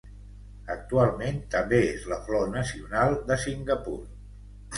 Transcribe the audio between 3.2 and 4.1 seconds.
de Singapur.